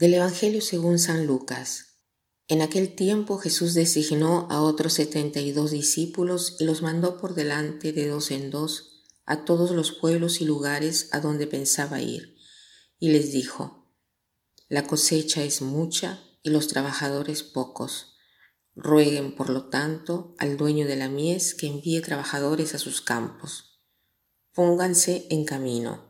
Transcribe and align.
Del 0.00 0.14
Evangelio 0.14 0.62
según 0.62 0.98
San 0.98 1.26
Lucas. 1.26 1.98
En 2.48 2.62
aquel 2.62 2.94
tiempo 2.94 3.36
Jesús 3.36 3.74
designó 3.74 4.48
a 4.50 4.62
otros 4.62 4.94
setenta 4.94 5.40
y 5.40 5.52
dos 5.52 5.72
discípulos 5.72 6.56
y 6.58 6.64
los 6.64 6.80
mandó 6.80 7.18
por 7.18 7.34
delante 7.34 7.92
de 7.92 8.08
dos 8.08 8.30
en 8.30 8.50
dos 8.50 9.04
a 9.26 9.44
todos 9.44 9.72
los 9.72 9.92
pueblos 9.92 10.40
y 10.40 10.46
lugares 10.46 11.10
a 11.12 11.20
donde 11.20 11.46
pensaba 11.46 12.00
ir, 12.00 12.34
y 12.98 13.10
les 13.10 13.30
dijo, 13.30 13.92
La 14.70 14.86
cosecha 14.86 15.44
es 15.44 15.60
mucha 15.60 16.18
y 16.42 16.48
los 16.48 16.68
trabajadores 16.68 17.42
pocos. 17.42 18.16
Rueguen, 18.74 19.36
por 19.36 19.50
lo 19.50 19.68
tanto, 19.68 20.34
al 20.38 20.56
dueño 20.56 20.86
de 20.86 20.96
la 20.96 21.10
mies 21.10 21.54
que 21.54 21.66
envíe 21.66 22.00
trabajadores 22.00 22.74
a 22.74 22.78
sus 22.78 23.02
campos. 23.02 23.82
Pónganse 24.54 25.26
en 25.28 25.44
camino. 25.44 26.09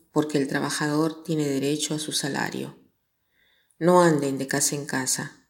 porque 0.11 0.37
el 0.37 0.47
trabajador 0.47 1.23
tiene 1.23 1.47
derecho 1.47 1.95
a 1.95 1.99
su 1.99 2.11
salario. 2.11 2.77
No 3.79 4.01
anden 4.01 4.37
de 4.37 4.47
casa 4.47 4.75
en 4.75 4.85
casa. 4.85 5.47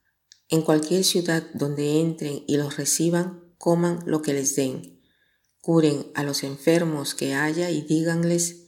En 0.47 0.61
cualquier 0.61 1.03
ciudad 1.03 1.45
donde 1.53 1.99
entren 1.99 2.43
y 2.47 2.57
los 2.57 2.77
reciban, 2.77 3.53
coman 3.57 4.03
lo 4.05 4.21
que 4.21 4.33
les 4.33 4.55
den. 4.55 5.01
Curen 5.59 6.11
a 6.15 6.23
los 6.23 6.43
enfermos 6.43 7.13
que 7.13 7.33
haya 7.33 7.69
y 7.69 7.81
díganles, 7.81 8.67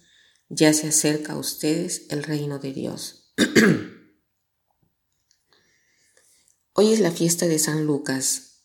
ya 0.50 0.74
se 0.74 0.90
acerca 0.90 1.34
a 1.34 1.38
ustedes 1.38 2.06
el 2.10 2.24
reino 2.24 2.60
de 2.60 2.74
Dios. 2.74 3.34
Hoy 6.74 6.92
es 6.92 7.00
la 7.00 7.12
fiesta 7.12 7.48
de 7.48 7.60
San 7.60 7.86
Lucas. 7.86 8.64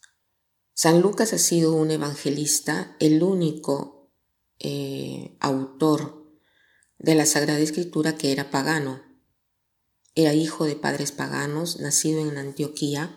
San 0.74 1.00
Lucas 1.00 1.32
ha 1.32 1.38
sido 1.38 1.74
un 1.74 1.90
evangelista, 1.90 2.96
el 3.00 3.22
único 3.22 4.12
eh, 4.58 5.36
autor 5.40 6.17
de 6.98 7.14
la 7.14 7.27
Sagrada 7.27 7.60
Escritura 7.60 8.16
que 8.16 8.32
era 8.32 8.50
pagano. 8.50 9.02
Era 10.14 10.34
hijo 10.34 10.64
de 10.64 10.77
padres 10.77 11.12
paganos, 11.12 11.78
nacido 11.80 12.20
en 12.20 12.36
Antioquía, 12.38 13.14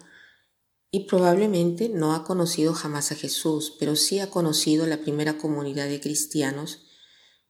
y 0.92 1.06
probablemente 1.06 1.90
no 1.90 2.14
ha 2.14 2.24
conocido 2.24 2.74
jamás 2.74 3.12
a 3.12 3.16
Jesús, 3.16 3.76
pero 3.80 3.96
sí 3.96 4.20
ha 4.20 4.30
conocido 4.30 4.86
la 4.86 5.02
primera 5.02 5.38
comunidad 5.38 5.88
de 5.88 6.02
cristianos 6.02 6.86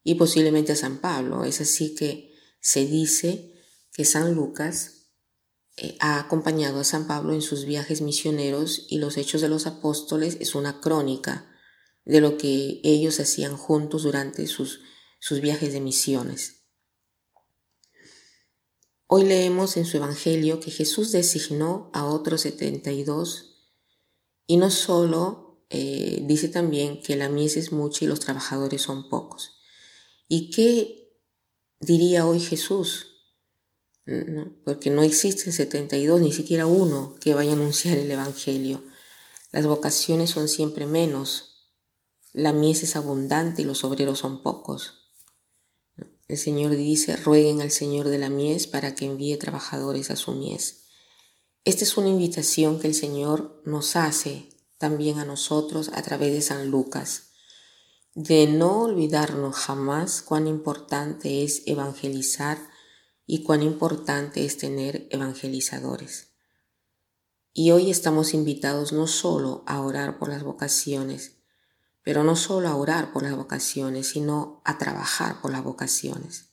y 0.04 0.16
posiblemente 0.16 0.72
a 0.72 0.76
San 0.76 1.00
Pablo. 1.00 1.44
Es 1.44 1.60
así 1.60 1.96
que 1.96 2.34
se 2.60 2.86
dice 2.86 3.52
que 3.92 4.06
San 4.06 4.36
Lucas 4.36 5.08
eh, 5.76 5.98
ha 6.00 6.20
acompañado 6.20 6.80
a 6.80 6.84
San 6.84 7.08
Pablo 7.08 7.34
en 7.34 7.42
sus 7.42 7.66
viajes 7.66 8.02
misioneros 8.02 8.86
y 8.90 9.00
los 9.00 9.18
hechos 9.18 9.42
de 9.42 9.50
los 9.50 9.66
apóstoles 9.66 10.38
es 10.40 10.54
una 10.54 10.80
crónica 10.80 11.48
de 12.06 12.22
lo 12.22 12.38
que 12.38 12.80
ellos 12.84 13.20
hacían 13.20 13.58
juntos 13.58 14.04
durante 14.04 14.46
sus 14.46 14.82
sus 15.22 15.40
viajes 15.40 15.72
de 15.72 15.80
misiones. 15.80 16.64
Hoy 19.06 19.24
leemos 19.24 19.78
en 19.78 19.86
su 19.86 19.98
Evangelio 19.98 20.60
que 20.60 20.72
Jesús 20.72 21.12
designó 21.12 21.92
a 21.94 22.06
otros 22.06 22.42
72 22.42 23.70
y 24.48 24.58
no 24.58 24.72
solo 24.72 25.64
eh, 25.70 26.24
dice 26.26 26.50
también 26.50 27.04
que 27.04 27.16
la 27.16 27.30
mies 27.30 27.56
es 27.56 27.72
mucha 27.72 28.04
y 28.04 28.08
los 28.08 28.20
trabajadores 28.20 28.82
son 28.82 29.10
pocos. 29.10 29.62
¿Y 30.28 30.50
qué 30.50 31.20
diría 31.80 32.26
hoy 32.26 32.40
Jesús? 32.40 33.08
porque 34.66 34.90
no 34.90 35.04
existen 35.04 35.54
72, 35.54 36.20
ni 36.20 36.34
siquiera 36.34 36.66
uno 36.66 37.16
que 37.22 37.36
vaya 37.36 37.52
a 37.52 37.54
anunciar 37.54 37.98
el 37.98 38.12
Evangelio. 38.12 38.84
Las 39.52 39.68
vocaciones 39.68 40.32
son 40.32 40.50
siempre 40.50 40.88
menos, 40.88 41.70
la 42.34 42.52
mies 42.52 42.82
es 42.84 42.96
abundante 42.96 43.62
y 43.62 43.66
los 43.66 43.84
obreros 43.86 44.20
son 44.20 44.42
pocos. 44.42 45.11
El 46.32 46.38
Señor 46.38 46.78
dice, 46.78 47.18
rueguen 47.18 47.60
al 47.60 47.72
Señor 47.72 48.08
de 48.08 48.18
la 48.18 48.30
mies 48.30 48.66
para 48.66 48.96
que 48.96 49.06
envíe 49.06 49.36
trabajadores 49.36 50.12
a 50.12 50.16
su 50.16 50.32
mies. 50.32 50.86
Esta 51.66 51.84
es 51.84 51.98
una 51.98 52.08
invitación 52.08 52.80
que 52.80 52.88
el 52.88 52.96
Señor 52.96 53.62
nos 53.66 53.98
hace 53.98 54.48
también 54.78 55.20
a 55.20 55.26
nosotros 55.26 55.92
a 55.94 56.02
través 56.04 56.32
de 56.32 56.42
San 56.42 56.72
Lucas, 56.72 57.34
de 58.16 58.48
no 58.48 58.84
olvidarnos 58.84 59.58
jamás 59.58 60.22
cuán 60.22 60.48
importante 60.48 61.44
es 61.44 61.64
evangelizar 61.66 62.58
y 63.28 63.44
cuán 63.44 63.62
importante 63.62 64.46
es 64.46 64.56
tener 64.56 65.10
evangelizadores. 65.12 66.30
Y 67.52 67.72
hoy 67.72 67.92
estamos 67.92 68.34
invitados 68.34 68.94
no 68.94 69.06
solo 69.06 69.66
a 69.68 69.82
orar 69.82 70.18
por 70.18 70.30
las 70.30 70.44
vocaciones, 70.44 71.41
pero 72.04 72.24
no 72.24 72.36
solo 72.36 72.68
a 72.68 72.76
orar 72.76 73.12
por 73.12 73.24
las 73.24 73.36
vocaciones, 73.36 74.08
sino 74.08 74.62
a 74.66 74.78
trabajar 74.78 75.42
por 75.42 75.52
las 75.52 75.64
vocaciones. 75.64 76.50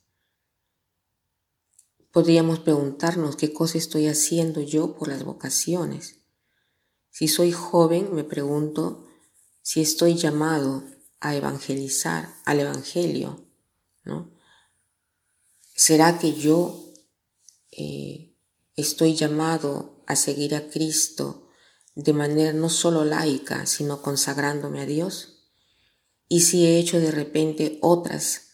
Podríamos 2.12 2.58
preguntarnos 2.60 3.36
qué 3.36 3.52
cosa 3.52 3.78
estoy 3.78 4.08
haciendo 4.08 4.60
yo 4.60 4.96
por 4.96 5.08
las 5.08 5.24
vocaciones. 5.24 6.16
Si 7.10 7.28
soy 7.28 7.52
joven, 7.52 8.14
me 8.14 8.24
pregunto 8.24 9.06
si 9.62 9.80
estoy 9.80 10.14
llamado 10.14 10.84
a 11.20 11.34
evangelizar 11.34 12.34
al 12.44 12.60
Evangelio, 12.60 13.44
¿no? 14.04 14.30
¿Será 15.74 16.18
que 16.18 16.32
yo 16.32 16.92
eh, 17.70 18.34
estoy 18.76 19.14
llamado 19.14 20.02
a 20.06 20.16
seguir 20.16 20.54
a 20.54 20.70
Cristo 20.70 21.48
de 21.94 22.12
manera 22.12 22.52
no 22.52 22.68
solo 22.68 23.04
laica, 23.04 23.66
sino 23.66 24.02
consagrándome 24.02 24.80
a 24.80 24.86
Dios? 24.86 25.37
Y 26.28 26.42
si 26.42 26.66
he 26.66 26.78
hecho 26.78 27.00
de 27.00 27.10
repente 27.10 27.78
otras 27.80 28.50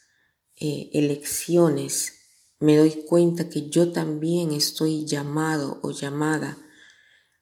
eh, 0.56 0.90
elecciones, 0.92 2.12
me 2.60 2.76
doy 2.76 3.04
cuenta 3.06 3.48
que 3.48 3.68
yo 3.68 3.92
también 3.92 4.52
estoy 4.52 5.04
llamado 5.04 5.80
o 5.82 5.90
llamada 5.90 6.56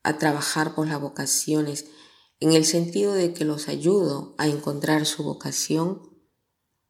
a 0.03 0.19
trabajar 0.19 0.75
por 0.75 0.89
las 0.89 1.01
vocaciones 1.01 1.87
en 2.41 2.53
el 2.53 2.65
sentido 2.65 3.13
de 3.13 3.35
que 3.35 3.45
los 3.45 3.69
ayudo 3.69 4.35
a 4.39 4.49
encontrar 4.49 5.07
su 5.07 5.23
vocación 5.23 6.11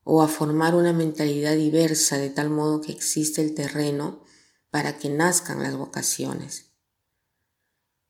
o 0.05 0.23
a 0.23 0.29
formar 0.29 0.75
una 0.75 0.93
mentalidad 0.93 1.57
diversa 1.57 2.17
de 2.17 2.31
tal 2.31 2.49
modo 2.49 2.81
que 2.81 2.93
existe 2.93 3.43
el 3.43 3.55
terreno 3.55 4.25
para 4.71 4.99
que 4.99 5.11
nazcan 5.11 5.63
las 5.63 5.77
vocaciones. 5.77 6.71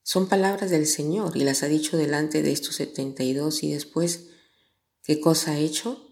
Son 0.04 0.28
palabras 0.28 0.70
del 0.70 0.86
Señor 0.86 1.36
y 1.36 1.44
las 1.44 1.62
ha 1.62 1.68
dicho 1.68 1.96
delante 1.96 2.42
de 2.42 2.52
estos 2.52 2.76
72 2.76 3.62
y 3.62 3.72
después 3.72 4.28
¿Qué 5.02 5.20
cosa 5.20 5.52
ha 5.52 5.58
hecho? 5.58 6.08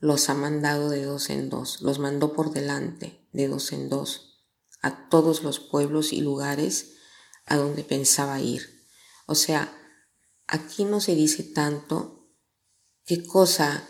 Los 0.00 0.28
ha 0.28 0.34
mandado 0.34 0.90
de 0.90 1.04
dos 1.04 1.30
en 1.30 1.48
dos, 1.48 1.80
los 1.80 1.98
mandó 1.98 2.32
por 2.32 2.52
delante 2.52 3.26
de 3.32 3.48
dos 3.48 3.72
en 3.72 3.88
dos 3.88 4.44
a 4.82 5.08
todos 5.08 5.42
los 5.42 5.58
pueblos 5.58 6.12
y 6.12 6.20
lugares 6.20 6.94
a 7.44 7.56
donde 7.56 7.82
pensaba 7.82 8.40
ir. 8.40 8.84
O 9.26 9.34
sea, 9.34 9.72
aquí 10.46 10.84
no 10.84 11.00
se 11.00 11.14
dice 11.14 11.42
tanto 11.42 12.28
qué 13.04 13.24
cosa 13.24 13.88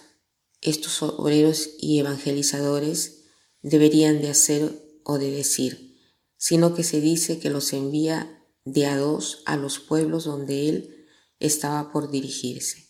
estos 0.60 1.02
obreros 1.02 1.70
y 1.78 1.98
evangelizadores 1.98 3.24
deberían 3.62 4.20
de 4.20 4.30
hacer 4.30 5.00
o 5.04 5.18
de 5.18 5.30
decir, 5.30 5.98
sino 6.36 6.74
que 6.74 6.84
se 6.84 7.00
dice 7.00 7.38
que 7.38 7.50
los 7.50 7.72
envía 7.72 8.44
de 8.64 8.86
a 8.86 8.96
dos 8.96 9.42
a 9.46 9.56
los 9.56 9.78
pueblos 9.78 10.24
donde 10.24 10.68
él 10.68 11.06
estaba 11.38 11.92
por 11.92 12.10
dirigirse. 12.10 12.85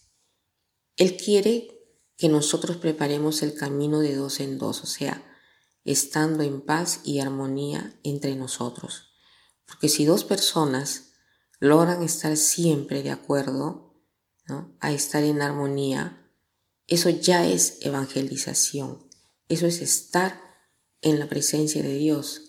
Él 0.97 1.17
quiere 1.17 1.77
que 2.17 2.29
nosotros 2.29 2.79
preparemos 2.79 3.43
el 3.43 3.55
camino 3.55 4.01
de 4.01 4.15
dos 4.15 4.41
en 4.41 4.59
dos, 4.59 4.83
o 4.83 4.87
sea, 4.87 5.23
estando 5.85 6.43
en 6.43 6.63
paz 6.63 7.01
y 7.05 7.21
armonía 7.21 7.99
entre 8.03 8.35
nosotros. 8.35 9.13
Porque 9.67 9.89
si 9.89 10.05
dos 10.05 10.25
personas 10.25 11.13
logran 11.61 12.03
estar 12.03 12.37
siempre 12.37 13.03
de 13.03 13.11
acuerdo, 13.11 13.87
a 14.81 14.93
estar 14.93 15.25
en 15.25 15.43
armonía, 15.43 16.31
eso 16.87 17.11
ya 17.11 17.47
es 17.47 17.79
evangelización, 17.81 19.09
eso 19.49 19.67
es 19.67 19.83
estar 19.83 20.41
en 21.03 21.19
la 21.19 21.29
presencia 21.29 21.83
de 21.83 21.99
Dios. 21.99 22.43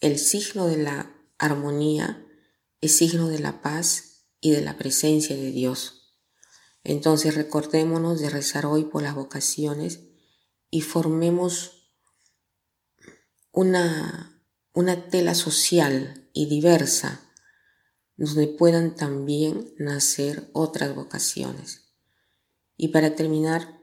El 0.00 0.18
signo 0.18 0.66
de 0.66 0.76
la 0.76 1.14
armonía 1.38 2.24
es 2.80 2.96
signo 2.96 3.28
de 3.28 3.40
la 3.40 3.62
paz 3.62 4.26
y 4.40 4.52
de 4.52 4.60
la 4.60 4.78
presencia 4.78 5.36
de 5.36 5.50
Dios. 5.50 6.03
Entonces 6.84 7.34
recordémonos 7.34 8.20
de 8.20 8.28
rezar 8.28 8.66
hoy 8.66 8.84
por 8.84 9.02
las 9.02 9.14
vocaciones 9.14 10.00
y 10.70 10.82
formemos 10.82 11.90
una, 13.50 14.46
una 14.74 15.08
tela 15.08 15.34
social 15.34 16.28
y 16.34 16.46
diversa 16.46 17.20
donde 18.16 18.46
puedan 18.46 18.94
también 18.94 19.74
nacer 19.78 20.50
otras 20.52 20.94
vocaciones. 20.94 21.94
Y 22.76 22.88
para 22.88 23.14
terminar, 23.14 23.80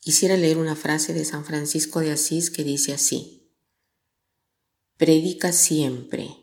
quisiera 0.00 0.36
leer 0.36 0.58
una 0.58 0.74
frase 0.74 1.14
de 1.14 1.24
San 1.24 1.44
Francisco 1.44 2.00
de 2.00 2.12
Asís 2.12 2.50
que 2.50 2.64
dice 2.64 2.92
así, 2.92 3.54
predica 4.96 5.52
siempre 5.52 6.34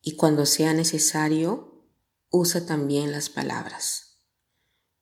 y 0.00 0.16
cuando 0.16 0.46
sea 0.46 0.72
necesario, 0.72 1.88
usa 2.30 2.64
también 2.64 3.12
las 3.12 3.28
palabras. 3.28 4.09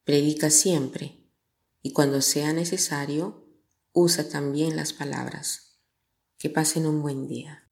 Predica 0.08 0.48
siempre 0.48 1.30
y 1.82 1.92
cuando 1.92 2.22
sea 2.22 2.54
necesario, 2.54 3.44
usa 3.92 4.26
también 4.26 4.74
las 4.74 4.94
palabras. 4.94 5.82
Que 6.38 6.48
pasen 6.48 6.86
un 6.86 7.02
buen 7.02 7.28
día. 7.28 7.67